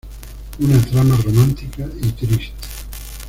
[0.57, 2.55] Una trama romántica y triste.